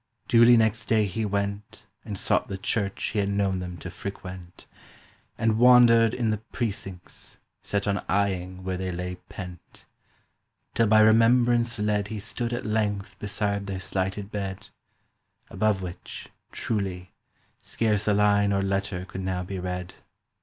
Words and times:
Duly 0.27 0.57
next 0.57 0.87
day 0.87 1.05
he 1.05 1.25
went 1.25 1.85
And 2.03 2.17
sought 2.17 2.47
the 2.47 2.57
church 2.57 3.09
he 3.13 3.19
had 3.19 3.29
known 3.29 3.59
them 3.59 3.77
to 3.77 3.91
frequent, 3.91 4.65
And 5.37 5.59
wandered 5.59 6.15
in 6.15 6.31
the 6.31 6.39
precincts, 6.39 7.37
set 7.61 7.85
on 7.87 8.03
eyeing 8.09 8.63
Where 8.63 8.77
they 8.77 8.91
lay 8.91 9.17
pent, 9.29 9.85
Till 10.73 10.87
by 10.87 11.01
remembrance 11.01 11.77
led 11.77 12.07
He 12.07 12.19
stood 12.19 12.51
at 12.51 12.65
length 12.65 13.19
beside 13.19 13.67
their 13.67 13.79
slighted 13.79 14.31
bed, 14.31 14.69
Above 15.51 15.83
which, 15.83 16.29
truly, 16.51 17.11
scarce 17.59 18.07
a 18.07 18.13
line 18.15 18.51
or 18.51 18.63
letter 18.63 19.05
Could 19.05 19.21
now 19.21 19.43
be 19.43 19.59
read. 19.59 19.93